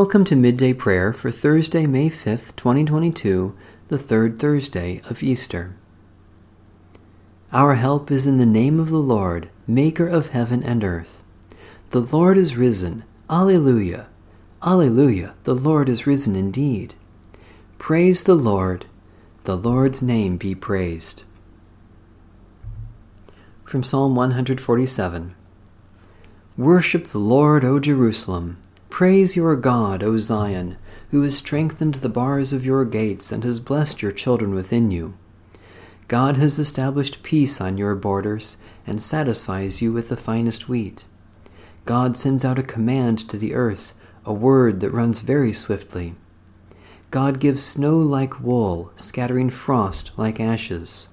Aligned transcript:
Welcome 0.00 0.24
to 0.24 0.34
Midday 0.34 0.72
Prayer 0.72 1.12
for 1.12 1.30
Thursday, 1.30 1.86
May 1.86 2.08
5th, 2.08 2.56
2022, 2.56 3.54
the 3.88 3.98
third 3.98 4.38
Thursday 4.38 5.02
of 5.04 5.22
Easter. 5.22 5.76
Our 7.52 7.74
help 7.74 8.10
is 8.10 8.26
in 8.26 8.38
the 8.38 8.46
name 8.46 8.80
of 8.80 8.88
the 8.88 8.96
Lord, 8.96 9.50
Maker 9.66 10.08
of 10.08 10.28
heaven 10.28 10.62
and 10.62 10.82
earth. 10.82 11.22
The 11.90 12.00
Lord 12.00 12.38
is 12.38 12.56
risen. 12.56 13.04
Alleluia. 13.28 14.06
Alleluia. 14.62 15.34
The 15.42 15.54
Lord 15.54 15.90
is 15.90 16.06
risen 16.06 16.34
indeed. 16.34 16.94
Praise 17.76 18.22
the 18.22 18.34
Lord. 18.34 18.86
The 19.44 19.54
Lord's 19.54 20.00
name 20.00 20.38
be 20.38 20.54
praised. 20.54 21.24
From 23.64 23.82
Psalm 23.82 24.14
147 24.14 25.34
Worship 26.56 27.04
the 27.08 27.18
Lord, 27.18 27.66
O 27.66 27.78
Jerusalem. 27.78 28.56
Praise 29.00 29.34
your 29.34 29.56
God, 29.56 30.02
O 30.02 30.18
Zion, 30.18 30.76
who 31.10 31.22
has 31.22 31.38
strengthened 31.38 31.94
the 31.94 32.10
bars 32.10 32.52
of 32.52 32.66
your 32.66 32.84
gates 32.84 33.32
and 33.32 33.42
has 33.44 33.58
blessed 33.58 34.02
your 34.02 34.12
children 34.12 34.52
within 34.52 34.90
you. 34.90 35.14
God 36.06 36.36
has 36.36 36.58
established 36.58 37.22
peace 37.22 37.62
on 37.62 37.78
your 37.78 37.94
borders 37.94 38.58
and 38.86 39.00
satisfies 39.00 39.80
you 39.80 39.90
with 39.90 40.10
the 40.10 40.18
finest 40.18 40.68
wheat. 40.68 41.06
God 41.86 42.14
sends 42.14 42.44
out 42.44 42.58
a 42.58 42.62
command 42.62 43.18
to 43.30 43.38
the 43.38 43.54
earth, 43.54 43.94
a 44.26 44.34
word 44.34 44.80
that 44.80 44.90
runs 44.90 45.20
very 45.20 45.54
swiftly. 45.54 46.14
God 47.10 47.40
gives 47.40 47.64
snow 47.64 47.96
like 47.96 48.42
wool, 48.42 48.92
scattering 48.96 49.48
frost 49.48 50.10
like 50.18 50.38
ashes. 50.38 51.08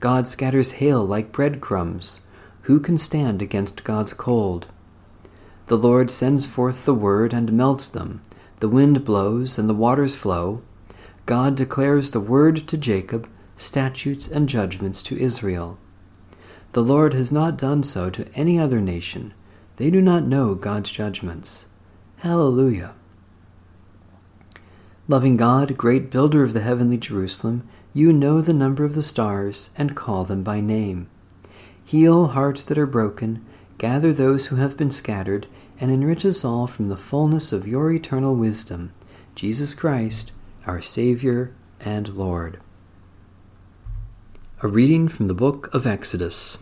God 0.00 0.26
scatters 0.26 0.72
hail 0.72 1.02
like 1.02 1.32
breadcrumbs. 1.32 2.26
Who 2.64 2.78
can 2.78 2.98
stand 2.98 3.40
against 3.40 3.84
God's 3.84 4.12
cold? 4.12 4.68
The 5.66 5.76
Lord 5.76 6.10
sends 6.10 6.46
forth 6.46 6.84
the 6.84 6.94
word 6.94 7.32
and 7.32 7.52
melts 7.52 7.88
them. 7.88 8.22
The 8.60 8.68
wind 8.68 9.04
blows 9.04 9.58
and 9.58 9.68
the 9.68 9.74
waters 9.74 10.14
flow. 10.14 10.62
God 11.26 11.56
declares 11.56 12.10
the 12.10 12.20
word 12.20 12.68
to 12.68 12.76
Jacob, 12.76 13.28
statutes 13.56 14.28
and 14.28 14.48
judgments 14.48 15.02
to 15.04 15.18
Israel. 15.18 15.78
The 16.72 16.84
Lord 16.84 17.14
has 17.14 17.32
not 17.32 17.58
done 17.58 17.82
so 17.82 18.10
to 18.10 18.32
any 18.34 18.58
other 18.58 18.80
nation. 18.80 19.34
They 19.76 19.90
do 19.90 20.00
not 20.00 20.24
know 20.24 20.54
God's 20.54 20.90
judgments. 20.90 21.66
Hallelujah. 22.18 22.94
Loving 25.08 25.36
God, 25.36 25.76
great 25.76 26.10
builder 26.10 26.42
of 26.42 26.52
the 26.52 26.60
heavenly 26.60 26.96
Jerusalem, 26.96 27.66
you 27.92 28.12
know 28.12 28.40
the 28.40 28.52
number 28.52 28.84
of 28.84 28.94
the 28.94 29.02
stars 29.02 29.70
and 29.76 29.96
call 29.96 30.24
them 30.24 30.42
by 30.42 30.60
name. 30.60 31.08
Heal 31.84 32.28
hearts 32.28 32.64
that 32.64 32.78
are 32.78 32.86
broken, 32.86 33.44
gather 33.78 34.12
those 34.12 34.46
who 34.46 34.56
have 34.56 34.76
been 34.76 34.90
scattered, 34.90 35.46
and 35.78 35.90
enrich 35.90 36.24
us 36.24 36.44
all 36.44 36.66
from 36.66 36.88
the 36.88 36.96
fullness 36.96 37.52
of 37.52 37.66
your 37.66 37.92
eternal 37.92 38.34
wisdom, 38.34 38.92
Jesus 39.34 39.74
Christ, 39.74 40.32
our 40.66 40.80
Savior 40.80 41.54
and 41.80 42.08
Lord. 42.14 42.60
A 44.62 44.68
reading 44.68 45.08
from 45.08 45.28
the 45.28 45.34
book 45.34 45.72
of 45.74 45.86
Exodus. 45.86 46.58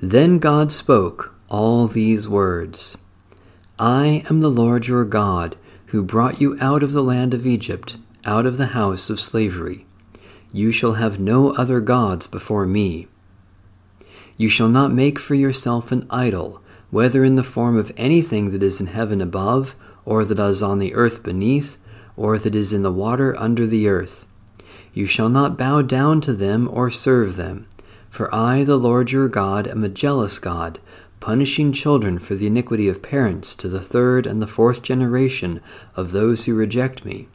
Then 0.00 0.38
God 0.38 0.72
spoke 0.72 1.34
all 1.50 1.86
these 1.86 2.28
words 2.28 2.96
I 3.78 4.24
am 4.30 4.40
the 4.40 4.50
Lord 4.50 4.86
your 4.86 5.04
God, 5.04 5.56
who 5.86 6.02
brought 6.02 6.40
you 6.40 6.56
out 6.60 6.82
of 6.82 6.92
the 6.92 7.02
land 7.02 7.34
of 7.34 7.46
Egypt, 7.46 7.98
out 8.24 8.46
of 8.46 8.56
the 8.56 8.68
house 8.68 9.10
of 9.10 9.20
slavery. 9.20 9.86
You 10.52 10.72
shall 10.72 10.94
have 10.94 11.20
no 11.20 11.50
other 11.50 11.80
gods 11.80 12.26
before 12.26 12.66
me. 12.66 13.08
You 14.40 14.48
shall 14.48 14.70
not 14.70 14.90
make 14.90 15.18
for 15.18 15.34
yourself 15.34 15.92
an 15.92 16.06
idol 16.08 16.62
whether 16.88 17.22
in 17.22 17.36
the 17.36 17.42
form 17.42 17.76
of 17.76 17.92
anything 17.94 18.52
that 18.52 18.62
is 18.62 18.80
in 18.80 18.86
heaven 18.86 19.20
above, 19.20 19.76
or 20.06 20.24
that 20.24 20.38
is 20.38 20.62
on 20.62 20.78
the 20.78 20.94
earth 20.94 21.22
beneath, 21.22 21.76
or 22.16 22.38
that 22.38 22.54
is 22.54 22.72
in 22.72 22.82
the 22.82 22.90
water 22.90 23.38
under 23.38 23.66
the 23.66 23.86
earth. 23.86 24.24
You 24.94 25.04
shall 25.04 25.28
not 25.28 25.58
bow 25.58 25.82
down 25.82 26.22
to 26.22 26.32
them 26.32 26.70
or 26.72 26.90
serve 26.90 27.36
them. 27.36 27.68
For 28.08 28.34
I, 28.34 28.64
the 28.64 28.78
Lord 28.78 29.12
your 29.12 29.28
God, 29.28 29.68
am 29.68 29.84
a 29.84 29.90
jealous 29.90 30.38
God, 30.38 30.78
punishing 31.20 31.70
children 31.70 32.18
for 32.18 32.34
the 32.34 32.46
iniquity 32.46 32.88
of 32.88 33.02
parents 33.02 33.54
to 33.56 33.68
the 33.68 33.82
third 33.82 34.24
and 34.24 34.40
the 34.40 34.46
fourth 34.46 34.80
generation 34.80 35.60
of 35.94 36.12
those 36.12 36.46
who 36.46 36.54
reject 36.54 37.04
me, 37.04 37.28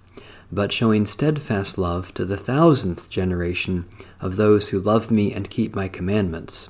but 0.51 0.71
showing 0.71 1.05
steadfast 1.05 1.77
love 1.77 2.15
to 2.15 2.25
the 2.25 2.35
thousandth 2.35 3.11
generation 3.11 3.85
of 4.19 4.37
those 4.37 4.69
who 4.69 4.79
love 4.79 5.11
me 5.11 5.31
and 5.31 5.51
keep 5.51 5.75
my 5.75 5.87
commandments. 5.87 6.69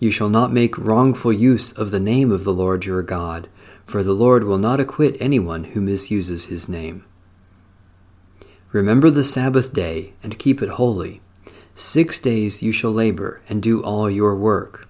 You 0.00 0.12
shall 0.12 0.28
not 0.28 0.52
make 0.52 0.78
wrongful 0.78 1.32
use 1.32 1.72
of 1.72 1.90
the 1.90 1.98
name 1.98 2.30
of 2.30 2.44
the 2.44 2.52
Lord 2.52 2.84
your 2.84 3.02
God, 3.02 3.48
for 3.84 4.04
the 4.04 4.12
Lord 4.12 4.44
will 4.44 4.58
not 4.58 4.78
acquit 4.78 5.16
anyone 5.18 5.64
who 5.64 5.80
misuses 5.80 6.44
his 6.44 6.68
name. 6.68 7.04
Remember 8.70 9.10
the 9.10 9.24
Sabbath 9.24 9.72
day 9.72 10.12
and 10.22 10.38
keep 10.38 10.62
it 10.62 10.68
holy. 10.68 11.20
Six 11.74 12.20
days 12.20 12.62
you 12.62 12.70
shall 12.70 12.92
labor 12.92 13.40
and 13.48 13.60
do 13.60 13.82
all 13.82 14.08
your 14.08 14.36
work. 14.36 14.86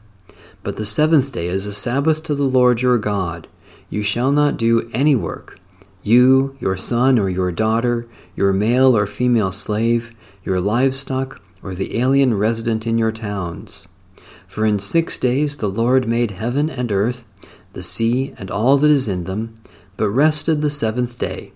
But 0.62 0.76
the 0.76 0.84
seventh 0.84 1.32
day 1.32 1.46
is 1.46 1.64
a 1.64 1.72
Sabbath 1.72 2.22
to 2.24 2.34
the 2.34 2.44
Lord 2.44 2.82
your 2.82 2.98
God. 2.98 3.48
You 3.88 4.02
shall 4.02 4.30
not 4.30 4.58
do 4.58 4.90
any 4.92 5.14
work. 5.14 5.58
You, 6.02 6.56
your 6.60 6.76
son 6.76 7.18
or 7.18 7.30
your 7.30 7.52
daughter, 7.52 8.06
your 8.36 8.52
male 8.52 8.94
or 8.94 9.06
female 9.06 9.52
slave, 9.52 10.14
your 10.44 10.60
livestock, 10.60 11.40
or 11.62 11.74
the 11.74 11.98
alien 11.98 12.34
resident 12.34 12.86
in 12.86 12.98
your 12.98 13.12
towns 13.12 13.88
for 14.48 14.66
in 14.66 14.80
six 14.80 15.18
days 15.18 15.58
the 15.58 15.68
Lord 15.68 16.08
made 16.08 16.32
heaven 16.32 16.68
and 16.68 16.90
earth, 16.90 17.26
the 17.74 17.82
sea, 17.82 18.34
and 18.38 18.50
all 18.50 18.78
that 18.78 18.90
is 18.90 19.06
in 19.06 19.24
them, 19.24 19.54
but 19.96 20.08
rested 20.08 20.62
the 20.62 20.70
seventh 20.70 21.18
day. 21.18 21.52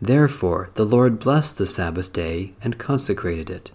Therefore 0.00 0.70
the 0.74 0.86
Lord 0.86 1.18
blessed 1.18 1.58
the 1.58 1.66
Sabbath 1.66 2.12
day 2.12 2.54
and 2.62 2.78
consecrated 2.78 3.50
it. 3.50 3.72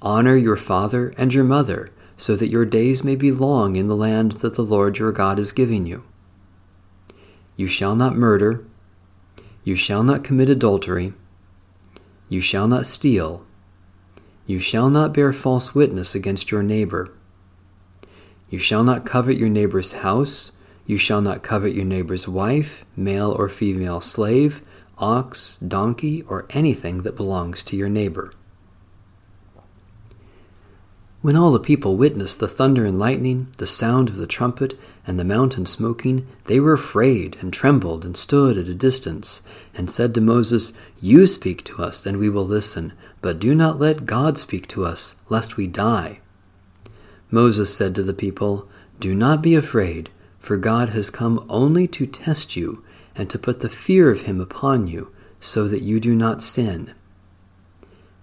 Honor 0.00 0.36
your 0.36 0.56
father 0.56 1.12
and 1.16 1.32
your 1.32 1.44
mother, 1.44 1.90
so 2.16 2.34
that 2.36 2.48
your 2.48 2.64
days 2.64 3.04
may 3.04 3.14
be 3.14 3.30
long 3.30 3.76
in 3.76 3.86
the 3.86 3.96
land 3.96 4.32
that 4.32 4.54
the 4.54 4.62
Lord 4.62 4.98
your 4.98 5.12
God 5.12 5.38
is 5.38 5.52
giving 5.52 5.86
you. 5.86 6.02
You 7.56 7.66
shall 7.66 7.94
not 7.94 8.16
murder. 8.16 8.64
You 9.62 9.76
shall 9.76 10.02
not 10.02 10.24
commit 10.24 10.48
adultery. 10.48 11.12
You 12.28 12.40
shall 12.40 12.66
not 12.68 12.86
steal. 12.86 13.44
You 14.48 14.60
shall 14.60 14.88
not 14.88 15.12
bear 15.12 15.34
false 15.34 15.74
witness 15.74 16.14
against 16.14 16.50
your 16.50 16.62
neighbor. 16.62 17.12
You 18.48 18.58
shall 18.58 18.82
not 18.82 19.04
covet 19.04 19.36
your 19.36 19.50
neighbor's 19.50 19.92
house. 19.92 20.52
You 20.86 20.96
shall 20.96 21.20
not 21.20 21.42
covet 21.42 21.74
your 21.74 21.84
neighbor's 21.84 22.26
wife, 22.26 22.86
male 22.96 23.30
or 23.30 23.50
female 23.50 24.00
slave, 24.00 24.62
ox, 24.96 25.58
donkey, 25.58 26.22
or 26.22 26.46
anything 26.48 27.02
that 27.02 27.14
belongs 27.14 27.62
to 27.64 27.76
your 27.76 27.90
neighbor. 27.90 28.32
When 31.20 31.34
all 31.34 31.50
the 31.50 31.58
people 31.58 31.96
witnessed 31.96 32.38
the 32.38 32.46
thunder 32.46 32.84
and 32.84 32.96
lightning, 32.96 33.48
the 33.56 33.66
sound 33.66 34.08
of 34.08 34.16
the 34.16 34.26
trumpet, 34.26 34.78
and 35.04 35.18
the 35.18 35.24
mountain 35.24 35.66
smoking, 35.66 36.28
they 36.44 36.60
were 36.60 36.74
afraid 36.74 37.36
and 37.40 37.52
trembled 37.52 38.04
and 38.04 38.16
stood 38.16 38.56
at 38.56 38.68
a 38.68 38.74
distance, 38.74 39.42
and 39.74 39.90
said 39.90 40.14
to 40.14 40.20
Moses, 40.20 40.72
You 41.00 41.26
speak 41.26 41.64
to 41.64 41.82
us, 41.82 42.06
and 42.06 42.18
we 42.18 42.28
will 42.28 42.46
listen, 42.46 42.92
but 43.20 43.40
do 43.40 43.52
not 43.52 43.80
let 43.80 44.06
God 44.06 44.38
speak 44.38 44.68
to 44.68 44.84
us, 44.84 45.16
lest 45.28 45.56
we 45.56 45.66
die. 45.66 46.20
Moses 47.32 47.74
said 47.74 47.96
to 47.96 48.04
the 48.04 48.14
people, 48.14 48.68
Do 49.00 49.12
not 49.12 49.42
be 49.42 49.56
afraid, 49.56 50.10
for 50.38 50.56
God 50.56 50.90
has 50.90 51.10
come 51.10 51.44
only 51.48 51.88
to 51.88 52.06
test 52.06 52.54
you, 52.54 52.84
and 53.16 53.28
to 53.28 53.40
put 53.40 53.58
the 53.58 53.68
fear 53.68 54.12
of 54.12 54.22
him 54.22 54.40
upon 54.40 54.86
you, 54.86 55.10
so 55.40 55.66
that 55.66 55.82
you 55.82 55.98
do 55.98 56.14
not 56.14 56.42
sin. 56.42 56.92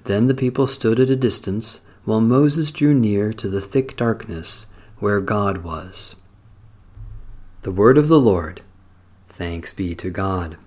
Then 0.06 0.28
the 0.28 0.34
people 0.34 0.66
stood 0.66 1.00
at 1.00 1.10
a 1.10 1.16
distance, 1.18 1.82
while 2.06 2.22
Moses 2.22 2.72
drew 2.72 2.94
near 2.94 3.34
to 3.34 3.50
the 3.50 3.62
thick 3.62 3.98
darkness 3.98 4.68
where 5.00 5.20
God 5.20 5.60
was. 5.60 6.16
The 7.64 7.72
Word 7.72 7.98
of 7.98 8.08
the 8.08 8.20
Lord. 8.20 8.62
Thanks 9.28 9.74
be 9.74 9.96
to 9.96 10.10
God. 10.10 10.58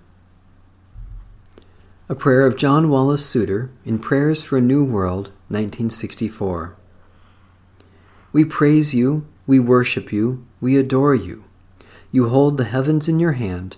A 2.09 2.15
prayer 2.15 2.45
of 2.45 2.57
John 2.57 2.89
Wallace 2.89 3.25
Suter 3.25 3.71
in 3.85 3.99
Prayers 3.99 4.43
for 4.43 4.57
a 4.57 4.61
New 4.61 4.83
World, 4.83 5.27
1964. 5.47 6.75
We 8.31 8.45
praise 8.45 8.93
you, 8.93 9.25
we 9.47 9.59
worship 9.59 10.11
you, 10.11 10.45
we 10.59 10.77
adore 10.77 11.15
you. 11.15 11.45
You 12.11 12.29
hold 12.29 12.57
the 12.57 12.65
heavens 12.65 13.07
in 13.07 13.19
your 13.19 13.33
hand. 13.33 13.77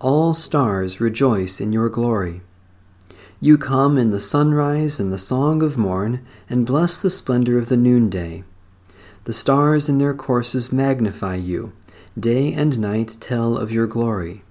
All 0.00 0.34
stars 0.34 1.00
rejoice 1.00 1.60
in 1.60 1.72
your 1.72 1.88
glory. 1.88 2.42
You 3.40 3.56
come 3.56 3.96
in 3.96 4.10
the 4.10 4.18
sunrise 4.18 4.98
and 4.98 5.12
the 5.12 5.18
song 5.18 5.62
of 5.62 5.78
morn, 5.78 6.26
and 6.50 6.66
bless 6.66 7.00
the 7.00 7.08
splendor 7.08 7.56
of 7.56 7.68
the 7.68 7.76
noonday. 7.76 8.42
The 9.26 9.32
stars 9.32 9.88
in 9.88 9.98
their 9.98 10.12
courses 10.12 10.72
magnify 10.72 11.36
you, 11.36 11.72
day 12.18 12.52
and 12.52 12.80
night 12.80 13.16
tell 13.20 13.56
of 13.56 13.70
your 13.70 13.86
glory. 13.86 14.42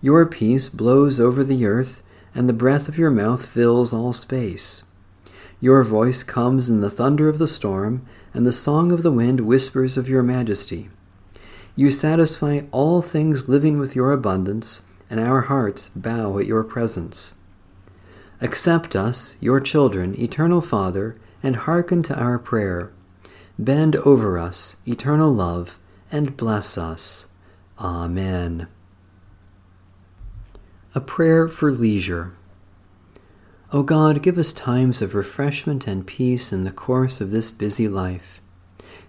Your 0.00 0.26
peace 0.26 0.68
blows 0.68 1.20
over 1.20 1.44
the 1.44 1.64
earth, 1.64 2.02
and 2.34 2.48
the 2.48 2.52
breath 2.52 2.88
of 2.88 2.98
your 2.98 3.12
mouth 3.12 3.46
fills 3.46 3.92
all 3.92 4.12
space. 4.12 4.82
Your 5.60 5.84
voice 5.84 6.24
comes 6.24 6.68
in 6.68 6.80
the 6.80 6.90
thunder 6.90 7.28
of 7.28 7.38
the 7.38 7.46
storm, 7.46 8.04
and 8.34 8.44
the 8.44 8.52
song 8.52 8.90
of 8.90 9.04
the 9.04 9.12
wind 9.12 9.42
whispers 9.42 9.96
of 9.96 10.08
your 10.08 10.24
majesty. 10.24 10.90
You 11.76 11.92
satisfy 11.92 12.62
all 12.72 13.00
things 13.00 13.48
living 13.48 13.78
with 13.78 13.94
your 13.94 14.10
abundance, 14.10 14.82
and 15.08 15.20
our 15.20 15.42
hearts 15.42 15.90
bow 15.94 16.38
at 16.38 16.46
your 16.46 16.64
presence. 16.64 17.32
Accept 18.40 18.94
us, 18.94 19.36
your 19.40 19.60
children, 19.60 20.18
eternal 20.20 20.60
Father, 20.60 21.16
and 21.42 21.56
hearken 21.56 22.02
to 22.04 22.16
our 22.16 22.38
prayer. 22.38 22.92
Bend 23.58 23.96
over 23.96 24.38
us, 24.38 24.76
eternal 24.86 25.32
love, 25.32 25.80
and 26.12 26.36
bless 26.36 26.78
us. 26.78 27.26
Amen. 27.78 28.68
A 30.94 31.00
prayer 31.00 31.48
for 31.48 31.72
leisure. 31.72 32.32
O 33.72 33.82
God, 33.82 34.22
give 34.22 34.38
us 34.38 34.52
times 34.52 35.02
of 35.02 35.14
refreshment 35.14 35.86
and 35.86 36.06
peace 36.06 36.52
in 36.52 36.64
the 36.64 36.70
course 36.70 37.20
of 37.20 37.30
this 37.30 37.50
busy 37.50 37.88
life. 37.88 38.40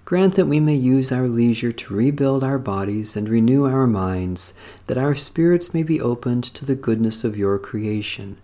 Grant 0.05 0.35
that 0.35 0.47
we 0.47 0.59
may 0.59 0.75
use 0.75 1.11
our 1.11 1.27
leisure 1.27 1.71
to 1.71 1.93
rebuild 1.93 2.43
our 2.43 2.57
bodies 2.57 3.15
and 3.15 3.29
renew 3.29 3.65
our 3.65 3.85
minds, 3.85 4.55
that 4.87 4.97
our 4.97 5.13
spirits 5.13 5.71
may 5.73 5.83
be 5.83 6.01
opened 6.01 6.43
to 6.43 6.65
the 6.65 6.75
goodness 6.75 7.23
of 7.23 7.37
your 7.37 7.59
creation. 7.59 8.37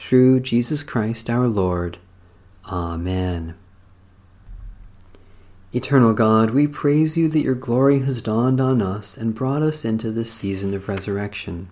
Through 0.00 0.40
Jesus 0.40 0.82
Christ 0.82 1.30
our 1.30 1.46
Lord. 1.46 1.98
Amen. 2.64 3.54
Eternal 5.72 6.14
God, 6.14 6.50
we 6.50 6.66
praise 6.66 7.16
you 7.16 7.28
that 7.28 7.42
your 7.42 7.54
glory 7.54 8.00
has 8.00 8.20
dawned 8.20 8.60
on 8.60 8.82
us 8.82 9.16
and 9.16 9.34
brought 9.34 9.62
us 9.62 9.84
into 9.84 10.10
this 10.10 10.32
season 10.32 10.74
of 10.74 10.88
resurrection. 10.88 11.70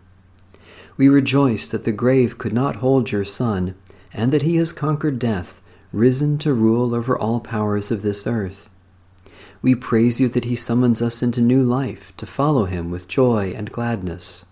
We 0.97 1.09
rejoice 1.09 1.67
that 1.69 1.85
the 1.85 1.91
grave 1.91 2.39
could 2.39 2.53
not 2.53 2.77
hold 2.77 3.11
your 3.11 3.25
Son, 3.25 3.75
and 4.13 4.31
that 4.31 4.43
he 4.43 4.55
has 4.57 4.73
conquered 4.73 5.19
death, 5.19 5.61
risen 5.91 6.39
to 6.39 6.53
rule 6.53 6.95
over 6.95 7.19
all 7.19 7.41
powers 7.41 7.91
of 7.91 8.03
this 8.03 8.25
earth. 8.25 8.71
We 9.63 9.75
praise 9.75 10.21
you 10.21 10.29
that 10.29 10.45
he 10.45 10.55
summons 10.55 11.03
us 11.03 11.25
into 11.25 11.41
new 11.41 11.63
life, 11.63 12.17
to 12.19 12.27
follow 12.27 12.67
him 12.67 12.93
with 12.93 13.09
joy 13.09 13.53
and 13.57 13.73
gladness. 13.73 14.45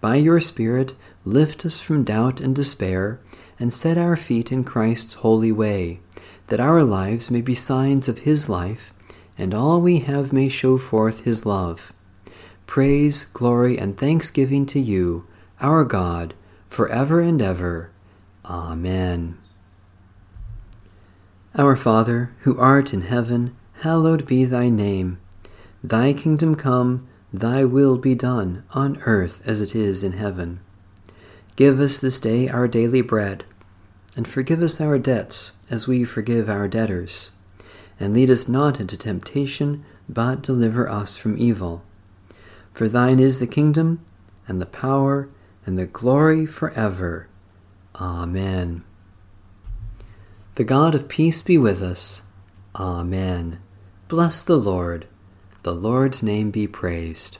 By 0.00 0.16
your 0.16 0.40
Spirit, 0.40 0.94
lift 1.24 1.64
us 1.64 1.80
from 1.80 2.04
doubt 2.04 2.40
and 2.40 2.54
despair, 2.54 3.20
and 3.58 3.72
set 3.72 3.96
our 3.96 4.16
feet 4.16 4.50
in 4.50 4.64
Christ's 4.64 5.14
holy 5.14 5.52
way, 5.52 6.00
that 6.48 6.60
our 6.60 6.82
lives 6.82 7.30
may 7.30 7.40
be 7.40 7.54
signs 7.54 8.08
of 8.08 8.20
his 8.20 8.48
life, 8.48 8.92
and 9.38 9.54
all 9.54 9.80
we 9.80 10.00
have 10.00 10.32
may 10.32 10.48
show 10.48 10.76
forth 10.78 11.20
his 11.20 11.46
love. 11.46 11.92
Praise, 12.66 13.24
glory, 13.26 13.78
and 13.78 13.96
thanksgiving 13.96 14.66
to 14.66 14.80
you, 14.80 15.26
our 15.60 15.84
God, 15.84 16.34
for 16.68 16.88
ever 16.88 17.20
and 17.20 17.40
ever. 17.40 17.90
Amen. 18.44 19.38
Our 21.56 21.76
Father, 21.76 22.34
who 22.40 22.58
art 22.58 22.94
in 22.94 23.02
heaven, 23.02 23.54
hallowed 23.80 24.26
be 24.26 24.44
thy 24.44 24.70
name. 24.70 25.18
Thy 25.84 26.12
kingdom 26.12 26.54
come, 26.54 27.06
thy 27.32 27.64
will 27.64 27.98
be 27.98 28.14
done, 28.14 28.64
on 28.72 28.98
earth 29.04 29.42
as 29.44 29.60
it 29.60 29.74
is 29.74 30.02
in 30.02 30.12
heaven. 30.12 30.60
Give 31.54 31.80
us 31.80 31.98
this 31.98 32.18
day 32.18 32.48
our 32.48 32.66
daily 32.66 33.02
bread, 33.02 33.44
and 34.16 34.26
forgive 34.26 34.62
us 34.62 34.80
our 34.80 34.98
debts 34.98 35.52
as 35.70 35.86
we 35.86 36.04
forgive 36.04 36.48
our 36.48 36.66
debtors. 36.66 37.32
And 38.00 38.14
lead 38.14 38.30
us 38.30 38.48
not 38.48 38.80
into 38.80 38.96
temptation, 38.96 39.84
but 40.08 40.42
deliver 40.42 40.88
us 40.88 41.16
from 41.16 41.36
evil. 41.36 41.82
For 42.72 42.88
thine 42.88 43.20
is 43.20 43.38
the 43.38 43.46
kingdom, 43.46 44.00
and 44.48 44.60
the 44.60 44.66
power, 44.66 45.28
and 45.66 45.78
the 45.78 45.86
glory 45.86 46.46
forever. 46.46 47.28
Amen. 47.96 48.82
The 50.54 50.64
God 50.64 50.94
of 50.94 51.08
peace 51.08 51.42
be 51.42 51.58
with 51.58 51.82
us. 51.82 52.22
Amen. 52.76 53.60
Bless 54.08 54.42
the 54.42 54.56
Lord. 54.56 55.06
The 55.62 55.74
Lord's 55.74 56.22
name 56.22 56.50
be 56.50 56.66
praised. 56.66 57.38